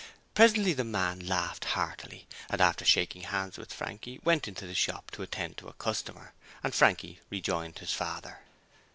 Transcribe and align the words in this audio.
Presently 0.33 0.73
the 0.73 0.83
man 0.83 1.19
laughed 1.19 1.63
heartily 1.77 2.25
and 2.49 2.59
after 2.59 2.83
shaking 2.83 3.21
hands 3.21 3.59
with 3.59 3.71
Frankie 3.71 4.19
went 4.23 4.47
into 4.47 4.65
the 4.65 4.73
shop 4.73 5.11
to 5.11 5.21
attend 5.21 5.57
to 5.57 5.67
a 5.67 5.73
customer, 5.73 6.33
and 6.63 6.73
Frankie 6.73 7.19
rejoined 7.29 7.77
his 7.77 7.93
father. 7.93 8.39